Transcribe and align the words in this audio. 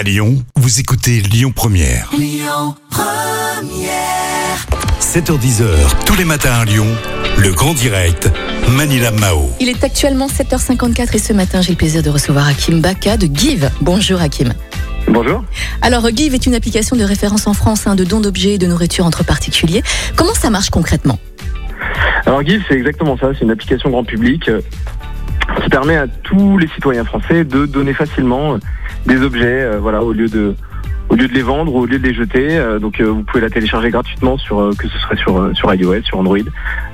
À 0.00 0.02
Lyon, 0.02 0.42
vous 0.56 0.80
écoutez 0.80 1.20
Lyon 1.20 1.52
Première. 1.54 2.10
7h10h, 4.98 6.06
tous 6.06 6.16
les 6.16 6.24
matins 6.24 6.54
à 6.54 6.64
Lyon, 6.64 6.86
le 7.36 7.52
grand 7.52 7.74
direct, 7.74 8.30
Manila 8.70 9.10
Mao. 9.10 9.50
Il 9.60 9.68
est 9.68 9.84
actuellement 9.84 10.28
7h54 10.28 11.14
et 11.14 11.18
ce 11.18 11.34
matin, 11.34 11.60
j'ai 11.60 11.72
le 11.72 11.76
plaisir 11.76 12.02
de 12.02 12.08
recevoir 12.08 12.48
Hakim 12.48 12.80
Baka 12.80 13.18
de 13.18 13.26
Give. 13.26 13.68
Bonjour 13.82 14.22
Hakim. 14.22 14.54
Bonjour. 15.06 15.44
Alors, 15.82 16.08
Give 16.08 16.32
est 16.32 16.46
une 16.46 16.54
application 16.54 16.96
de 16.96 17.04
référence 17.04 17.46
en 17.46 17.52
France 17.52 17.86
hein, 17.86 17.94
de 17.94 18.04
dons 18.04 18.20
d'objets 18.20 18.54
et 18.54 18.58
de 18.58 18.66
nourriture 18.66 19.04
entre 19.04 19.22
particuliers. 19.22 19.82
Comment 20.16 20.32
ça 20.32 20.48
marche 20.48 20.70
concrètement? 20.70 21.18
Alors 22.24 22.42
Give, 22.42 22.62
c'est 22.68 22.76
exactement 22.76 23.18
ça. 23.18 23.32
C'est 23.34 23.44
une 23.44 23.50
application 23.50 23.90
grand 23.90 24.04
public 24.04 24.48
euh, 24.48 24.62
qui 25.62 25.70
permet 25.70 25.96
à 25.96 26.06
tous 26.06 26.58
les 26.58 26.68
citoyens 26.68 27.04
français 27.04 27.44
de 27.44 27.66
donner 27.66 27.92
facilement 27.92 28.54
euh, 28.54 28.58
des 29.06 29.20
objets, 29.22 29.62
euh, 29.62 29.78
voilà, 29.80 30.02
au 30.02 30.12
lieu 30.12 30.28
de 30.28 30.54
au 31.08 31.16
lieu 31.16 31.26
de 31.26 31.34
les 31.34 31.42
vendre 31.42 31.74
ou 31.74 31.80
au 31.80 31.86
lieu 31.86 31.98
de 31.98 32.06
les 32.06 32.14
jeter. 32.14 32.56
Euh, 32.56 32.78
donc 32.78 33.00
vous 33.00 33.24
pouvez 33.24 33.40
la 33.40 33.50
télécharger 33.50 33.90
gratuitement 33.90 34.38
sur 34.38 34.70
que 34.78 34.86
ce 34.86 34.96
soit 34.98 35.16
sur 35.16 35.50
sur 35.54 35.74
iOS, 35.74 36.02
sur 36.04 36.18
Android. 36.18 36.38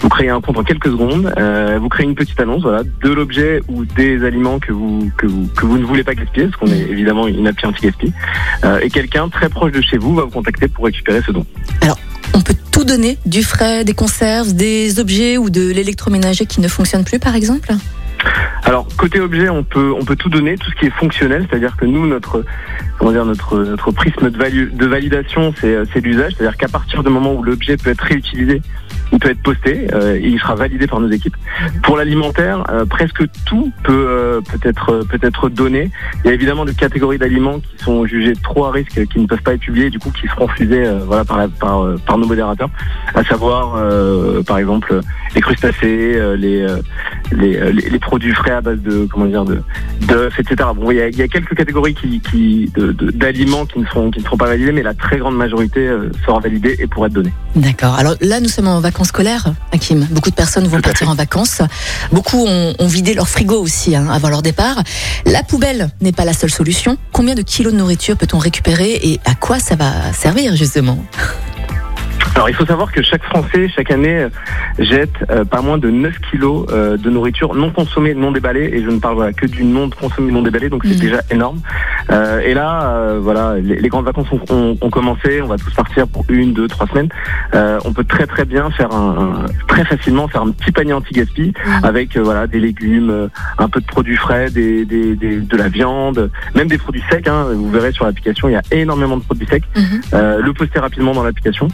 Vous 0.01 0.09
créez 0.09 0.31
un 0.31 0.41
compte 0.41 0.57
en 0.57 0.65
quelques 0.65 0.89
secondes. 0.89 1.35
vous 1.79 1.89
créez 1.91 2.07
une 2.07 2.15
petite 2.15 2.41
annonce, 2.41 2.63
voilà, 2.63 2.83
de 2.83 3.11
l'objet 3.11 3.61
ou 3.69 3.85
des 3.85 4.25
aliments 4.25 4.59
que 4.59 4.73
vous 4.73 5.11
que 5.19 5.27
vous 5.27 5.47
que 5.55 5.67
vous 5.67 5.77
ne 5.77 5.85
voulez 5.85 6.03
pas 6.03 6.15
gaspiller, 6.15 6.47
parce 6.47 6.57
qu'on 6.57 6.75
est 6.75 6.91
évidemment 6.91 7.27
une 7.27 7.47
appli 7.47 7.67
anti-gaspi. 7.67 8.13
Euh, 8.65 8.81
et 8.81 8.89
quelqu'un 8.89 9.29
très 9.29 9.51
proche 9.51 9.73
de 9.73 9.83
chez 9.83 9.99
vous 9.99 10.15
va 10.15 10.23
vous 10.23 10.31
contacter 10.31 10.69
pour 10.69 10.87
récupérer 10.87 11.21
ce 11.21 11.33
don. 11.33 11.45
On 12.35 12.41
peut 12.41 12.57
tout 12.71 12.85
donner, 12.85 13.17
du 13.25 13.43
frais, 13.43 13.85
des 13.85 13.95
conserves, 13.95 14.53
des 14.53 15.01
objets 15.01 15.39
ou 15.39 15.49
de 15.49 15.71
l'électroménager 15.71 16.45
qui 16.45 16.61
ne 16.61 16.69
fonctionne 16.69 17.03
plus 17.05 17.19
par 17.19 17.35
exemple? 17.35 17.73
Alors 18.67 18.89
côté 18.99 19.21
objet, 19.21 19.49
on 19.49 19.63
peut 19.63 19.93
on 19.97 20.05
peut 20.05 20.17
tout 20.17 20.29
donner, 20.29 20.57
tout 20.57 20.69
ce 20.73 20.77
qui 20.77 20.87
est 20.87 20.91
fonctionnel, 20.91 21.47
c'est-à-dire 21.49 21.77
que 21.77 21.85
nous 21.87 22.05
notre 22.07 22.45
comment 22.99 23.13
dire 23.13 23.25
notre 23.25 23.63
notre 23.63 23.93
prisme 23.93 24.29
de, 24.29 24.37
valu- 24.37 24.77
de 24.77 24.87
validation, 24.87 25.55
c'est 25.61 25.75
euh, 25.75 25.85
c'est 25.93 26.01
l'usage, 26.01 26.33
c'est-à-dire 26.37 26.57
qu'à 26.57 26.69
partir 26.69 27.05
du 27.05 27.11
moment 27.11 27.33
où 27.35 27.45
l'objet 27.45 27.77
peut 27.77 27.91
être 27.91 28.01
réutilisé, 28.01 28.61
il 29.13 29.21
peut 29.21 29.31
être 29.31 29.43
posté, 29.43 29.87
euh, 29.95 30.19
il 30.21 30.37
sera 30.41 30.57
validé 30.57 30.89
par 30.89 30.99
nos 30.99 31.09
équipes. 31.09 31.37
Pour 31.85 31.97
l'alimentaire, 31.97 32.65
euh, 32.71 32.85
presque 32.87 33.23
tout 33.47 33.73
peut 33.85 34.07
euh, 34.09 34.41
peut 34.41 34.69
être 34.69 34.91
euh, 34.93 35.05
peut 35.05 35.21
être 35.23 35.49
donné. 35.49 35.93
Il 36.25 36.29
y 36.29 36.31
a 36.31 36.35
évidemment 36.35 36.65
des 36.65 36.75
catégories 36.75 37.19
d'aliments 37.19 37.61
qui 37.61 37.85
sont 37.85 38.05
jugées 38.05 38.35
trop 38.43 38.65
à 38.65 38.73
risque, 38.73 39.07
qui 39.07 39.21
ne 39.21 39.27
peuvent 39.29 39.43
pas 39.43 39.55
être 39.55 39.61
publiés, 39.61 39.91
du 39.91 40.01
coup 40.01 40.11
qui 40.11 40.27
seront 40.27 40.47
refusés 40.47 40.87
euh, 40.87 40.99
voilà 41.07 41.25
par 41.25 41.49
par 41.61 41.85
par 42.05 42.19
nos 42.19 42.27
modérateurs, 42.27 42.71
à 43.15 43.23
savoir 43.23 43.81
par 44.45 44.59
exemple 44.59 45.01
les 45.37 45.41
crustacés, 45.41 46.21
les, 46.37 46.67
les, 47.33 47.57
euh, 47.57 47.73
les 47.73 47.89
les 47.89 47.99
produits 47.99 48.33
frais 48.33 48.53
à 48.53 48.61
base 48.61 48.79
de 48.81 49.07
comment 49.11 49.27
dire 49.27 49.45
de 49.45 49.63
d'œufs, 50.03 50.39
etc. 50.39 50.69
Bon, 50.75 50.91
il 50.91 50.99
y 50.99 51.01
a, 51.01 51.09
il 51.09 51.17
y 51.17 51.23
a 51.23 51.29
quelques 51.29 51.55
catégories 51.55 51.95
qui, 51.95 52.71
d'aliments 53.15 53.67
qui 53.67 53.81
ne 53.81 53.87
seront 53.87 54.11
qui 54.11 54.21
ne 54.21 54.25
seront 54.25 54.37
pas 54.37 54.47
validés, 54.47 54.73
mais 54.73 54.83
la 54.83 54.95
très 54.95 55.19
grande 55.19 55.37
majorité 55.37 55.81
euh, 55.81 56.11
sera 56.25 56.41
validée 56.41 56.77
et 56.79 56.87
pourra 56.87 57.07
être 57.07 57.15
donnée. 57.15 57.33
D'accord. 57.55 57.95
Alors 57.95 58.15
là, 58.21 58.41
nous 58.41 58.49
sommes 58.49 58.69
en 58.69 58.81
vacances 58.81 59.09
scolaires, 59.09 59.47
Hakim. 59.73 60.07
Beaucoup 60.11 60.31
de 60.31 60.35
personnes 60.35 60.67
vont 60.67 60.81
partir 60.81 61.09
en 61.09 61.15
vacances. 61.15 61.63
Beaucoup 62.13 62.45
ont, 62.47 62.75
ont 62.79 62.89
vidé 62.89 63.15
leur 63.15 63.29
frigo 63.29 63.61
aussi 63.61 63.97
hein, 63.97 64.09
avant 64.11 64.29
leur 64.29 64.43
départ. 64.43 64.83
La 65.25 65.43
poubelle 65.43 65.89
n'est 66.01 66.13
pas 66.13 66.25
la 66.25 66.33
seule 66.33 66.51
solution. 66.51 66.97
Combien 67.13 67.35
de 67.35 67.43
kilos 67.43 67.73
de 67.73 67.79
nourriture 67.79 68.17
peut-on 68.17 68.39
récupérer 68.39 68.99
et 69.03 69.21
à 69.25 69.35
quoi 69.35 69.59
ça 69.59 69.77
va 69.77 70.13
servir 70.13 70.55
justement? 70.57 70.99
Alors 72.35 72.49
il 72.51 72.55
faut 72.55 72.67
savoir 72.67 72.93
que 72.93 73.03
chaque 73.03 73.23
Français 73.25 73.69
chaque 73.69 73.91
année 73.91 74.25
euh, 74.25 74.29
jette 74.79 75.15
euh, 75.31 75.45
pas 75.45 75.63
moins 75.63 75.79
de 75.79 75.89
9 75.91 76.15
kilos 76.31 76.67
euh, 76.71 76.97
de 76.99 77.09
nourriture 77.09 77.55
non 77.55 77.71
consommée, 77.71 78.15
non 78.15 78.31
déballée, 78.31 78.71
et 78.75 78.83
je 78.83 78.91
ne 78.91 78.99
parle 78.99 79.15
voilà, 79.15 79.33
que 79.33 79.47
du 79.47 79.65
non 79.65 79.89
consommé, 79.89 80.31
non 80.33 80.43
déballé, 80.43 80.69
donc 80.69 80.83
c'est 80.85 80.95
Mhm. 80.95 81.01
déjà 81.01 81.21
énorme. 81.31 81.61
Euh, 82.11 82.41
et 82.41 82.53
là, 82.55 82.91
euh, 82.95 83.21
voilà, 83.23 83.57
les, 83.59 83.77
les 83.81 83.89
grandes 83.89 84.05
vacances 84.05 84.27
ont, 84.33 84.41
ont- 84.51 84.77
ont 84.81 84.91
commencé, 84.91 85.41
on 85.41 85.47
va 85.47 85.57
tous 85.57 85.73
partir 85.73 86.07
pour 86.09 86.25
une, 86.29 86.53
deux, 86.53 86.69
trois 86.69 86.87
semaines. 86.89 87.09
Euh, 87.55 87.79
on 87.85 87.93
peut 87.93 88.05
très 88.05 88.27
très 88.27 88.45
bien 88.45 88.71
faire 88.71 88.93
un, 88.93 89.45
un- 89.47 89.67
très 89.67 89.85
facilement 89.85 90.29
faire 90.29 90.43
un 90.43 90.51
petit 90.51 90.73
panier 90.73 90.93
anti-gaspi 90.93 91.53
Mhm. 91.67 91.85
avec 91.85 92.17
voilà 92.19 92.47
des 92.47 92.61
légumes, 92.61 93.29
un 93.59 93.69
peu 93.69 93.81
de 93.81 93.87
produits 93.87 94.17
frais, 94.17 94.51
des, 94.51 94.85
des, 94.85 95.17
des- 95.17 95.41
de 95.41 95.57
la 95.57 95.69
viande, 95.69 96.31
même 96.55 96.69
des 96.69 96.79
produits 96.79 97.03
secs. 97.11 97.27
Hein, 97.29 97.47
vous 97.55 97.71
verrez 97.71 97.93
sur 97.93 98.05
l'application, 98.05 98.49
il 98.49 98.53
y 98.53 98.57
a 98.57 98.63
énormément 98.73 99.17
de 99.17 99.23
produits 99.23 99.47
secs. 99.47 99.65
Euh, 100.13 100.41
le 100.43 100.53
poster 100.53 100.81
rapidement 100.81 101.13
dans 101.13 101.23
l'application. 101.25 101.69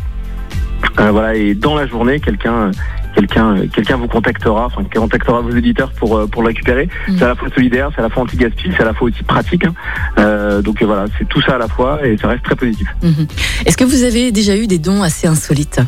Euh, 1.00 1.10
voilà, 1.10 1.34
et 1.34 1.54
dans 1.54 1.74
la 1.74 1.86
journée, 1.86 2.20
quelqu'un 2.20 2.70
quelqu'un 3.14 3.66
quelqu'un 3.72 3.96
vous 3.96 4.08
contactera, 4.08 4.66
enfin 4.66 4.82
contactera 4.94 5.40
vos 5.40 5.50
éditeurs 5.50 5.90
pour 5.92 6.16
euh, 6.16 6.26
pour 6.26 6.42
le 6.42 6.48
récupérer. 6.48 6.88
Mhm. 7.08 7.16
C'est 7.18 7.24
à 7.24 7.28
la 7.28 7.34
fois 7.34 7.48
solidaire, 7.54 7.90
c'est 7.94 8.00
à 8.00 8.02
la 8.04 8.10
fois 8.10 8.22
anti-gaspi, 8.24 8.70
c'est 8.76 8.82
à 8.82 8.86
la 8.86 8.94
fois 8.94 9.08
aussi 9.08 9.22
pratique. 9.22 9.64
hein. 9.64 9.74
Euh, 10.18 10.62
donc 10.62 10.82
voilà, 10.82 11.04
c'est 11.18 11.28
tout 11.28 11.40
ça 11.42 11.54
à 11.54 11.58
la 11.58 11.68
fois 11.68 12.06
et 12.06 12.16
ça 12.18 12.28
reste 12.28 12.42
très 12.44 12.56
positif. 12.56 12.88
Mhm. 13.02 13.26
Est-ce 13.66 13.76
que 13.76 13.84
vous 13.84 14.02
avez 14.04 14.32
déjà 14.32 14.56
eu 14.56 14.66
des 14.66 14.78
dons 14.78 15.02
assez 15.02 15.26
insolites? 15.26 15.80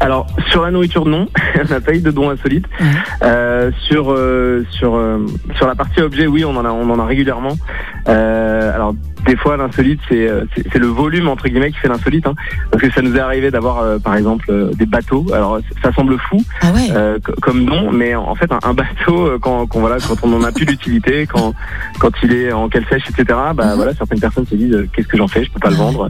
Alors 0.00 0.26
sur 0.50 0.62
la 0.62 0.70
nourriture, 0.70 1.06
non, 1.06 1.28
on 1.64 1.72
n'a 1.72 1.80
pas 1.80 1.92
eu 1.94 2.00
de 2.00 2.10
dons 2.10 2.30
insolites. 2.30 2.66
Euh, 3.22 3.70
sur 3.88 4.12
euh, 4.12 4.64
sur 4.70 4.94
euh, 4.94 5.24
sur 5.56 5.66
la 5.66 5.74
partie 5.74 6.00
objet, 6.00 6.26
oui, 6.26 6.44
on 6.44 6.56
en 6.56 6.64
a 6.64 6.70
on 6.70 6.88
en 6.90 6.98
a 6.98 7.06
régulièrement. 7.06 7.56
Euh, 8.08 8.74
alors 8.74 8.94
des 9.26 9.36
fois 9.36 9.56
l'insolite 9.56 10.00
c'est 10.08 10.28
euh, 10.28 10.44
c'est 10.54 10.78
le 10.78 10.86
volume 10.86 11.28
entre 11.28 11.48
guillemets 11.48 11.70
qui 11.72 11.78
fait 11.78 11.88
l'insolite, 11.88 12.26
hein, 12.26 12.34
parce 12.70 12.82
que 12.82 12.90
ça 12.92 13.02
nous 13.02 13.16
est 13.16 13.20
arrivé 13.20 13.50
d'avoir 13.50 13.78
euh, 13.80 13.98
par 13.98 14.16
exemple 14.16 14.46
euh, 14.50 14.70
des 14.74 14.86
bateaux. 14.86 15.26
Alors 15.32 15.58
ça 15.82 15.92
semble 15.92 16.16
fou 16.18 16.42
Ah 16.62 16.70
ouais 16.72 16.88
euh, 16.92 17.18
co- 17.24 17.32
comme 17.42 17.64
nom, 17.64 17.90
mais 17.92 18.14
en 18.14 18.34
fait 18.34 18.50
un, 18.52 18.58
un 18.62 18.74
bateau 18.74 19.26
euh, 19.26 19.38
quand, 19.40 19.66
quand 19.66 19.80
voilà 19.80 19.96
quand 20.06 20.16
on 20.22 20.32
en 20.34 20.42
a 20.44 20.52
plus 20.52 20.66
d'utilité, 20.66 21.26
quand 21.26 21.54
quand 21.98 22.10
il 22.22 22.32
est 22.32 22.52
en 22.52 22.68
cale 22.68 22.84
sèche, 22.88 23.04
etc. 23.10 23.24
Bah 23.54 23.66
Mhm. 23.70 23.74
voilà 23.76 23.94
certaines 23.94 24.20
personnes 24.20 24.46
se 24.46 24.54
disent 24.54 24.74
euh, 24.74 24.88
qu'est-ce 24.92 25.08
que 25.08 25.16
j'en 25.16 25.28
fais, 25.28 25.44
je 25.44 25.50
peux 25.50 25.60
pas 25.60 25.70
le 25.70 25.76
vendre. 25.76 26.08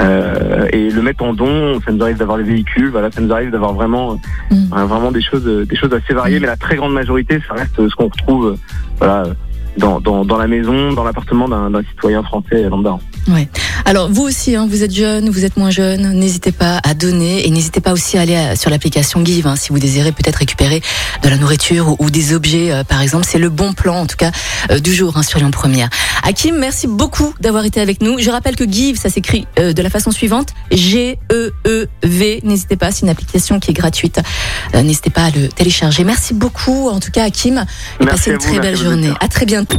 Euh, 0.00 0.66
et 0.72 0.90
le 0.90 1.02
mettre 1.02 1.22
en 1.24 1.32
don, 1.32 1.80
ça 1.84 1.92
nous 1.92 2.02
arrive 2.02 2.16
d'avoir 2.18 2.38
les 2.38 2.44
véhicules, 2.44 2.90
voilà 2.90 3.10
ça 3.10 3.20
nous 3.20 3.32
arrive 3.32 3.50
d'avoir 3.50 3.72
vraiment 3.74 4.18
Mhm. 4.50 4.68
vraiment 4.86 5.12
des 5.12 5.22
choses 5.22 5.44
des 5.44 5.76
choses 5.76 5.92
assez 5.92 6.14
variées, 6.14 6.36
Mhm. 6.36 6.42
mais 6.42 6.46
la 6.48 6.56
très 6.56 6.76
grande 6.76 6.92
majorité 6.92 7.40
ça 7.48 7.54
reste 7.54 7.76
ce 7.88 7.94
qu'on 7.94 8.08
retrouve 8.08 8.56
voilà 8.98 9.24
dans, 9.76 10.00
dans, 10.00 10.24
dans 10.24 10.38
la 10.38 10.46
maison, 10.46 10.92
dans 10.92 11.04
l'appartement 11.04 11.48
d'un 11.48 11.82
citoyen 11.90 12.22
français 12.22 12.62
lambda. 12.68 12.98
Alors 13.88 14.10
vous 14.10 14.24
aussi, 14.24 14.56
hein, 14.56 14.66
vous 14.68 14.82
êtes 14.82 14.92
jeune, 14.92 15.30
vous 15.30 15.44
êtes 15.44 15.56
moins 15.56 15.70
jeune, 15.70 16.10
n'hésitez 16.18 16.50
pas 16.50 16.80
à 16.82 16.92
donner 16.92 17.46
et 17.46 17.50
n'hésitez 17.50 17.80
pas 17.80 17.92
aussi 17.92 18.18
à 18.18 18.22
aller 18.22 18.34
à- 18.34 18.56
sur 18.56 18.68
l'application 18.68 19.24
Give 19.24 19.46
hein, 19.46 19.54
si 19.54 19.68
vous 19.68 19.78
désirez 19.78 20.10
peut-être 20.10 20.34
récupérer 20.36 20.82
de 21.22 21.28
la 21.28 21.36
nourriture 21.36 21.90
ou, 21.90 21.96
ou 22.00 22.10
des 22.10 22.34
objets 22.34 22.72
euh, 22.72 22.82
par 22.82 23.00
exemple. 23.00 23.24
C'est 23.30 23.38
le 23.38 23.48
bon 23.48 23.74
plan 23.74 24.00
en 24.00 24.06
tout 24.06 24.16
cas 24.16 24.32
euh, 24.72 24.80
du 24.80 24.92
jour 24.92 25.16
hein, 25.16 25.22
sur 25.22 25.38
Lyon 25.38 25.52
Première. 25.52 25.88
Hakim, 26.24 26.56
merci 26.58 26.88
beaucoup 26.88 27.32
d'avoir 27.38 27.64
été 27.64 27.80
avec 27.80 28.02
nous. 28.02 28.18
Je 28.18 28.28
rappelle 28.28 28.56
que 28.56 28.68
Give, 28.68 28.98
ça 28.98 29.08
s'écrit 29.08 29.46
euh, 29.60 29.72
de 29.72 29.82
la 29.82 29.88
façon 29.90 30.10
suivante 30.10 30.48
G-E-E-V. 30.72 32.40
N'hésitez 32.42 32.76
pas, 32.76 32.90
c'est 32.90 33.02
une 33.02 33.08
application 33.10 33.60
qui 33.60 33.70
est 33.70 33.74
gratuite. 33.74 34.20
Euh, 34.74 34.82
n'hésitez 34.82 35.10
pas 35.10 35.26
à 35.26 35.30
le 35.30 35.46
télécharger. 35.46 36.02
Merci 36.02 36.34
beaucoup 36.34 36.88
en 36.88 36.98
tout 36.98 37.12
cas 37.12 37.22
Hakim 37.22 37.58
et 38.00 38.04
Merci 38.04 38.06
passez 38.10 38.30
une 38.32 38.36
vous, 38.38 38.42
très 38.50 38.58
belle 38.58 38.76
journée. 38.76 39.12
À 39.20 39.28
très 39.28 39.46
bientôt. 39.46 39.78